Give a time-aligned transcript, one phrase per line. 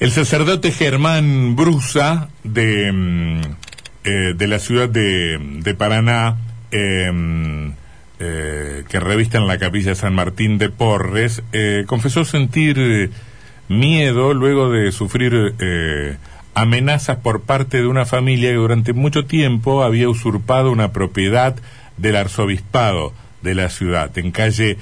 [0.00, 3.40] El sacerdote Germán Brusa de, mm,
[4.04, 6.38] eh, de la ciudad de, Paraná,
[6.70, 7.74] em,
[8.18, 13.10] eh, que revista en la capilla San Martín de Porres, eh, confesó sentir
[13.68, 15.54] miedo luego de sufrir
[16.54, 21.56] amenazas por parte de una familia que durante mucho tiempo había usurpado una propiedad
[21.98, 23.12] del arzobispado
[23.42, 24.78] de la ciudad, en calle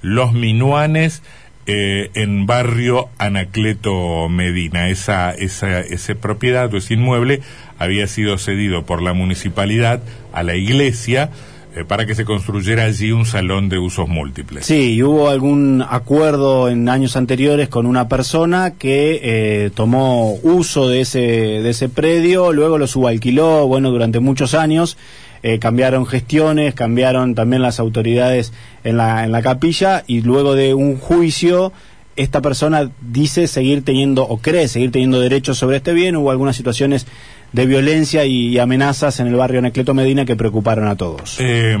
[0.00, 1.22] Los Minuanes,
[1.66, 4.88] eh, en barrio Anacleto Medina.
[4.88, 7.40] Esa, esa, ese propiedad o ese inmueble
[7.78, 10.02] había sido cedido por la municipalidad
[10.32, 11.30] a la iglesia
[11.74, 14.66] eh, para que se construyera allí un salón de usos múltiples.
[14.66, 20.88] Sí, y hubo algún acuerdo en años anteriores con una persona que eh, tomó uso
[20.90, 24.98] de ese, de ese predio, luego lo subalquiló, bueno, durante muchos años.
[25.42, 28.52] Eh, cambiaron gestiones, cambiaron también las autoridades
[28.84, 31.72] en la, en la capilla y luego de un juicio
[32.16, 36.16] esta persona dice seguir teniendo o cree seguir teniendo derechos sobre este bien.
[36.16, 37.06] Hubo algunas situaciones
[37.52, 41.36] de violencia y, amenazas en el barrio Anacleto Medina que preocuparon a todos.
[41.38, 41.76] Eh,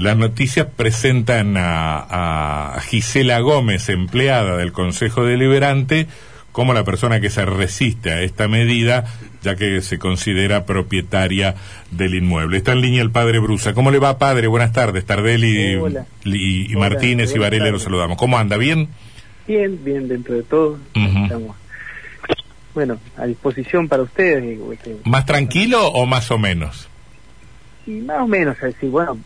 [0.00, 6.08] las noticias presentan a, a Gisela Gómez, empleada del Consejo Deliberante,
[6.54, 9.06] como la persona que se resiste a esta medida,
[9.42, 11.56] ya que se considera propietaria
[11.90, 12.58] del inmueble.
[12.58, 13.74] Está en línea el padre Brusa.
[13.74, 14.46] ¿Cómo le va, padre?
[14.46, 15.04] Buenas tardes.
[15.04, 16.06] Tardelli y, Hola,
[16.78, 18.16] Martínez y Varela los saludamos.
[18.16, 18.56] ¿Cómo anda?
[18.56, 18.86] ¿Bien?
[19.48, 20.78] Bien, bien dentro de todo.
[20.94, 21.56] Estamos,
[22.72, 24.56] bueno, a disposición para ustedes.
[24.74, 26.88] este, ¿Más tranquilo o más o menos?
[27.84, 29.18] Y más o menos, es decir, bueno,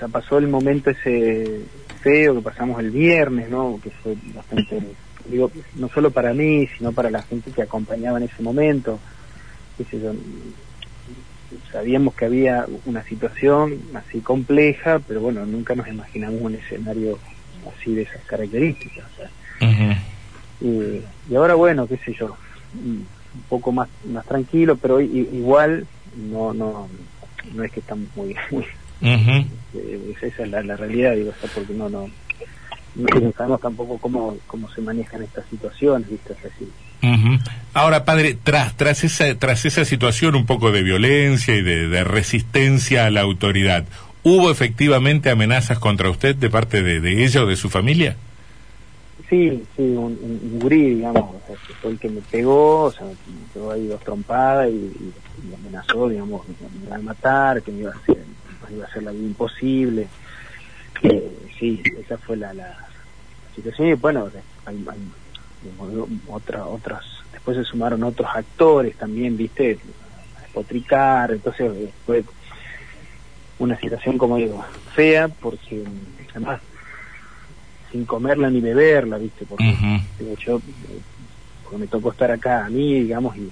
[0.00, 1.60] ya pasó el momento ese
[2.02, 3.78] feo que pasamos el viernes, ¿no?
[3.80, 4.80] Que fue bastante,
[5.26, 8.98] digo, no solo para mí, sino para la gente que acompañaba en ese momento.
[9.90, 10.12] Yo,
[11.70, 17.18] sabíamos que había una situación así compleja, pero bueno, nunca nos imaginamos un escenario
[17.76, 19.04] así de esas características.
[20.60, 21.00] y,
[21.30, 22.36] y ahora bueno qué sé yo
[22.74, 23.06] un
[23.48, 26.88] poco más más tranquilo pero igual no no
[27.54, 28.34] no es que están muy,
[29.02, 32.08] eh, esa es la, la realidad digo porque no no
[32.94, 36.68] no sabemos tampoco cómo cómo se manejan estas situaciones viste es así
[37.04, 37.36] Ujú.
[37.74, 42.04] Ahora, padre, tras, tras, esa, tras esa situación un poco de violencia y de, de
[42.04, 43.84] resistencia a la autoridad,
[44.22, 48.18] ¿hubo efectivamente amenazas contra usted de parte de, de ella o de su familia?
[49.28, 52.82] sí sí un, un, un gurí digamos o sea, que fue el que me pegó
[52.84, 56.86] o sea me pegó ahí dos trompadas y, y- y me amenazó digamos que me
[56.86, 58.16] iba a matar que me iba a hacer
[58.68, 60.08] me iba a hacer la vida imposible
[61.02, 61.31] Eh,
[61.62, 62.76] sí esa fue la, la
[63.54, 63.88] situación.
[63.88, 64.28] Y bueno
[64.66, 64.84] hay,
[66.28, 69.78] otra, otras después se sumaron otros actores también viste
[70.36, 71.70] a despotricar entonces
[72.04, 72.24] fue
[73.60, 75.84] una situación como digo fea porque
[76.30, 76.60] además
[77.92, 79.72] sin comerla ni beberla viste porque
[80.18, 80.60] digo, yo
[81.62, 83.48] porque me tocó estar acá a mí digamos y,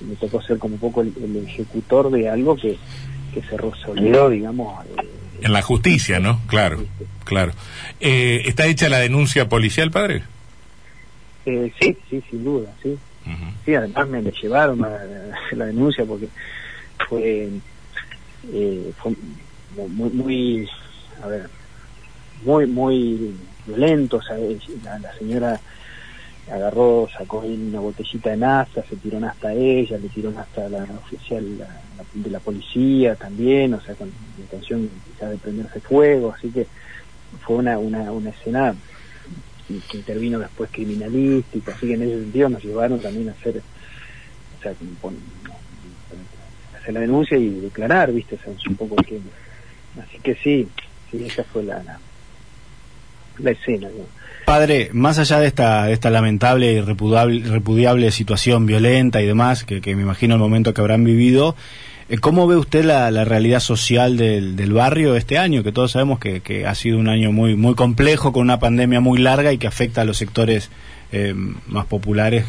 [0.00, 2.76] y me tocó ser como un poco el, el ejecutor de algo que,
[3.32, 6.40] que se resolvió digamos eh, En la justicia, ¿no?
[6.46, 6.84] Claro,
[7.24, 7.52] claro.
[8.00, 10.22] Eh, ¿Está hecha la denuncia policial, padre?
[11.46, 12.88] Eh, sí sí sin duda sí
[13.24, 13.44] Ujú.
[13.64, 14.98] sí además me, llevaron a,
[15.52, 16.28] la denuncia porque
[17.08, 17.48] fue
[18.52, 19.12] eh, fue
[19.88, 20.68] muy muy
[21.22, 21.48] a ver
[22.44, 24.36] muy muy violento o sea,
[24.82, 25.60] la, la señora
[26.50, 31.58] agarró sacó una botellita de nafta se tiró hasta ella le tiró hasta la oficial
[31.58, 34.08] la- la- de la policía también o sea con
[34.38, 36.66] intención quizás de prenderse fuego así que
[37.40, 38.74] fue una una, una escena
[39.88, 43.60] que intervino después criminalística, así que en ese sentido nos llevaron también a hacer,
[44.56, 44.72] o sea,
[46.80, 49.20] hacer la denuncia y declarar, viste, o sea, es un poco que,
[50.00, 50.68] así que sí,
[51.10, 51.98] sí, esa fue la, la,
[53.38, 54.04] la escena, ¿no?
[54.44, 59.80] Padre, más allá de esta, de esta lamentable y repudiable, situación violenta y demás, que,
[59.80, 61.56] que me imagino el momento que habrán vivido,
[62.08, 65.64] eh, ¿cómo ve usted la, la realidad social del, del barrio este año?
[65.64, 69.00] Que todos sabemos que, que ha sido un año muy, muy complejo, con una pandemia
[69.00, 70.70] muy larga y que afecta a los sectores
[71.10, 71.34] eh,
[71.66, 72.46] más populares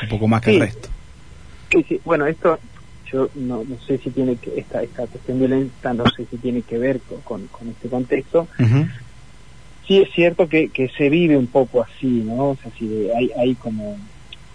[0.00, 0.88] un poco más que el resto.
[1.72, 2.58] Sí, sí, bueno, esto
[3.12, 6.62] yo no, no sé si tiene que, esta, esta cuestión violenta, no sé si tiene
[6.62, 8.86] que ver con, con, con este contexto, Ujú.
[9.86, 12.50] Sí es cierto que, que se vive un poco así, ¿no?
[12.50, 13.98] O sea, si de- hay, hay como,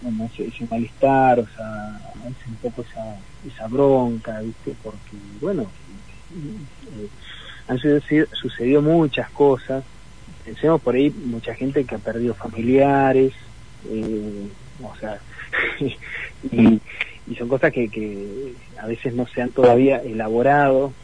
[0.02, 4.76] como ese, ese malestar, o sea, hay un poco esa, esa bronca, ¿viste?
[4.82, 5.72] Porque, bueno,
[6.30, 7.08] eh,
[7.68, 9.84] han sucedido, sucedido muchas cosas.
[10.44, 13.34] Pensemos por ahí mucha gente que ha perdido familiares,
[13.84, 15.22] eh, o sea,
[16.42, 16.80] y,
[17.26, 20.94] y son cosas que, que a veces no se han todavía elaborado,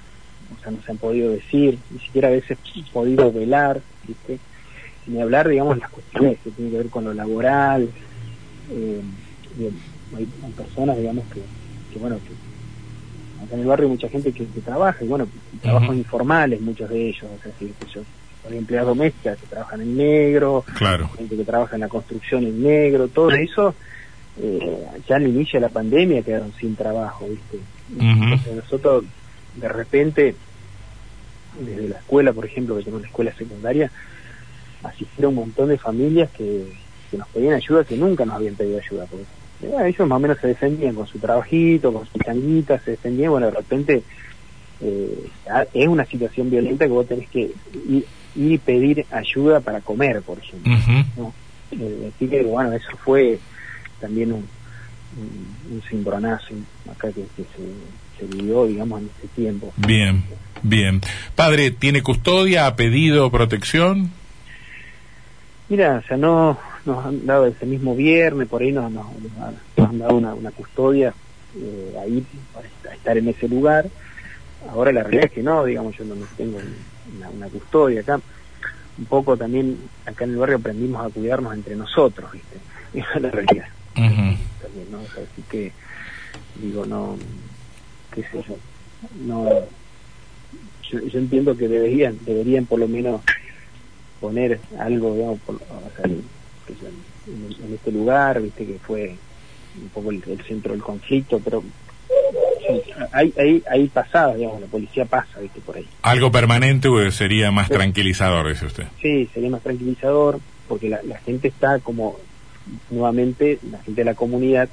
[0.55, 2.59] o sea, no se han podido decir, ni siquiera a veces
[2.93, 4.39] podido velar, ¿viste?
[5.07, 7.89] Ni hablar, digamos, las cuestiones que tienen que ver con lo laboral,
[8.71, 9.01] eh,
[10.17, 10.27] hay,
[10.57, 11.41] personas, digamos, que,
[11.93, 15.29] que, bueno, que acá en el barrio hay mucha gente que, trabaja, y bueno,
[15.63, 18.01] trabajos informales, muchos de ellos, es decir, que yo,
[18.43, 21.09] por empleadas domésticas que trabajan en negro, claro.
[21.17, 23.75] gente que trabaja en la construcción en negro, todo eso,
[24.41, 27.59] eh, ya al inicio de la pandemia quedaron sin trabajo, ¿viste?
[27.99, 29.05] Entonces nosotros,
[29.57, 30.35] de repente,
[31.59, 33.91] desde la escuela, por ejemplo, que tengo una escuela secundaria,
[34.83, 36.73] asistieron un montón de familias que,
[37.11, 39.07] que nos pedían ayuda que nunca nos habían pedido ayuda.
[39.07, 39.25] Porque
[39.63, 43.31] eh, ellos más o menos se defendían con su trabajito, con su changuita, se defendían,
[43.31, 44.03] bueno, de repente
[44.81, 45.29] eh,
[45.73, 47.51] es una situación violenta que vos tenés que
[47.89, 50.73] ir, y pedir ayuda para comer, por ejemplo.
[51.73, 53.39] Eh, así que, bueno, eso fue
[53.99, 54.47] también un,
[55.17, 56.55] un, cimbronazo
[56.91, 57.47] acá que, se,
[58.19, 59.73] se vivió, digamos, en este tiempo.
[59.77, 60.25] Bien,
[60.63, 61.01] bien.
[61.35, 62.67] Padre, ¿tiene custodia?
[62.67, 64.11] ¿Ha pedido protección?
[65.69, 69.07] Mira, o sea, no nos han dado ese mismo viernes, por ahí nos, nos,
[69.79, 71.13] han dado una, una custodia
[71.57, 73.87] eh, ahí para estar en ese lugar.
[74.71, 76.59] Ahora la realidad es que no, digamos, yo no, tengo
[77.35, 78.21] una, custodia acá.
[78.99, 82.57] Un poco también acá en el barrio aprendimos a cuidarnos entre nosotros, ¿viste?
[82.95, 83.67] Esa es la realidad.
[84.63, 84.99] También, ¿no?
[84.99, 85.73] así que,
[86.57, 87.17] digo, no,
[88.13, 88.57] qué sé yo,
[89.25, 89.49] no,
[90.91, 93.21] yo, yo entiendo que deberían, deberían por lo menos
[94.21, 95.39] poner algo, digamos,
[96.05, 96.25] en,
[97.73, 99.17] este lugar, viste que fue
[99.81, 101.63] un poco el, centro del conflicto, pero
[103.13, 105.87] hay, hay, hay pasada, digamos, la policía pasa, viste, por ahí.
[106.03, 108.87] Algo permanente sería más tranquilizador, dice usted.
[109.01, 112.19] Sí, sería más tranquilizador, porque la, gente está como,
[112.91, 114.69] nuevamente, la gente de la comunidad,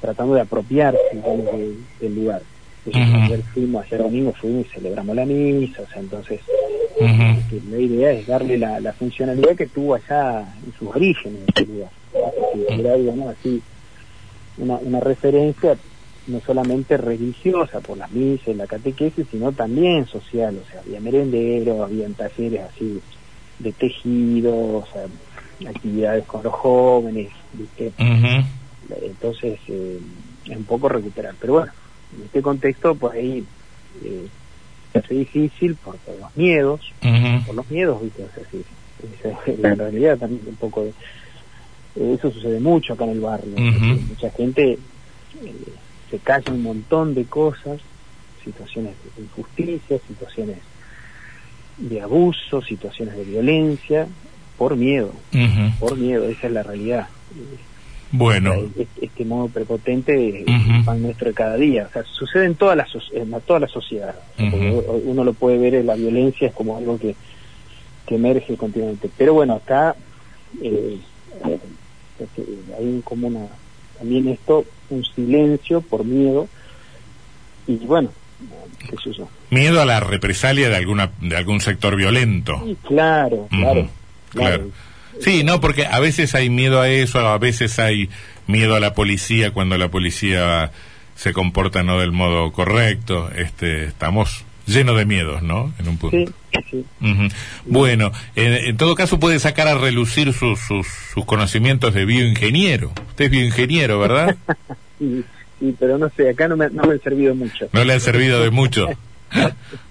[0.00, 0.98] tratando de apropiarse
[2.00, 2.42] del lugar.
[2.92, 6.40] Ayer fuimos, ayer domingo fuimos y celebramos la misa, o sea, entonces
[7.70, 11.90] la idea es darle la, funcionalidad que tuvo allá en sus orígenes, en ese lugar.
[12.68, 13.62] Era, digamos así,
[14.56, 15.76] una, una referencia
[16.28, 21.80] no solamente religiosa por las misas, la catequesis, sino también social, o sea, había merenderos,
[21.80, 23.00] había talleres así
[23.58, 25.06] de tejido, o sea,
[25.66, 27.92] actividades con los jóvenes, ¿viste?
[29.02, 29.98] Entonces, eh,
[30.46, 31.34] es un poco recuperar.
[31.40, 31.72] Pero bueno,
[32.16, 33.44] en este contexto, pues ahí
[34.04, 34.26] eh,
[34.94, 36.80] hace difícil por, los miedos,
[37.46, 38.24] por los miedos, ¿viste?
[39.58, 40.92] la realidad también un poco de,
[41.98, 43.54] eh, eso sucede mucho acá en el barrio.
[43.56, 44.78] Mucha gente eh,
[46.10, 47.80] se calla un montón de cosas,
[48.44, 50.58] situaciones de injusticia, situaciones
[51.76, 54.06] de abuso, situaciones de violencia,
[54.58, 55.12] por miedo,
[55.78, 57.08] por miedo, esa es la realidad.
[58.10, 58.54] Bueno.
[59.00, 61.86] Este, modo prepotente es pan nuestro de cada día.
[61.88, 64.14] O sea, sucede en toda la, en toda la sociedad.
[65.04, 67.14] Uno lo puede ver, la violencia es como algo que,
[68.06, 69.08] que emerge continuamente.
[69.16, 69.94] Pero bueno, acá
[70.62, 70.98] eh,
[72.78, 73.46] hay como una,
[73.98, 76.48] también esto, un silencio por miedo.
[77.66, 78.10] Y bueno,
[78.88, 79.28] qué sé yo.
[79.50, 82.64] Miedo a la represalia de alguna de algún sector violento.
[82.86, 83.88] claro, claro.
[84.30, 84.70] Claro.
[85.20, 88.08] Sí, no, porque a veces hay miedo a eso, a veces hay
[88.46, 90.70] miedo a la policía cuando la policía
[91.16, 93.30] se comporta no del modo correcto.
[93.34, 95.72] Este, estamos llenos de miedos, ¿no?
[95.78, 96.32] En un punto.
[96.70, 97.28] Sí, sí.
[97.66, 102.92] Bueno, en, todo caso puede sacar a relucir sus, sus, sus conocimientos de bioingeniero.
[103.08, 104.36] Usted es bioingeniero, ¿verdad?
[104.98, 105.24] sí,
[105.58, 107.68] sí, pero no sé, acá no me, no me han servido mucho.
[107.72, 108.88] No le han servido de mucho.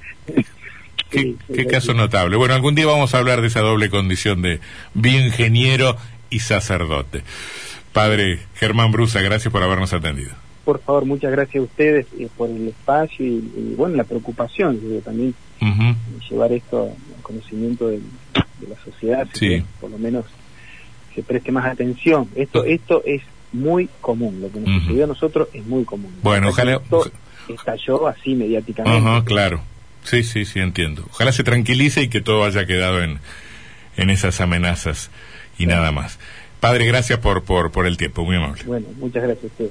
[1.10, 2.38] Qué, caso notable.
[2.38, 4.60] Bueno, algún día vamos a hablar de esa doble condición de
[4.94, 5.98] bioingeniero
[6.30, 7.24] y sacerdote.
[7.94, 10.32] Padre Germán Brusa, gracias por habernos atendido.
[10.66, 15.02] Por favor, muchas gracias a ustedes eh, por el espacio y, bueno, la preocupación de
[15.02, 15.34] también
[16.30, 18.02] llevar esto al conocimiento de,
[18.68, 20.26] la sociedad, que por lo menos
[21.16, 22.28] se preste más atención.
[22.36, 23.22] Esto, esto es
[23.54, 26.14] muy común, lo que nos sucedió a nosotros es muy común.
[26.22, 26.76] Bueno, ojalá...
[26.76, 27.10] Esto
[27.48, 29.08] estalló así mediáticamente.
[29.08, 29.62] Ajá, claro.
[30.10, 31.06] Sí, sí, sí, entiendo.
[31.12, 33.20] Ojalá se tranquilice y que todo haya quedado en,
[33.98, 35.12] en esas amenazas
[35.58, 36.18] y nada más.
[36.62, 38.64] Padre, gracias por, por, por el tiempo, muy amable.
[38.66, 39.70] Bueno, muchas gracias a usted.